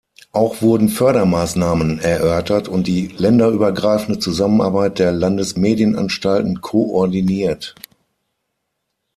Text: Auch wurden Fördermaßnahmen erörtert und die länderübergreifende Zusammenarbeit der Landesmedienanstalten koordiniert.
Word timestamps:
Auch 0.31 0.63
wurden 0.63 0.89
Fördermaßnahmen 0.89 1.99
erörtert 1.99 2.67
und 2.67 2.87
die 2.87 3.09
länderübergreifende 3.15 4.17
Zusammenarbeit 4.19 4.97
der 4.97 5.11
Landesmedienanstalten 5.11 6.59
koordiniert. 6.61 7.75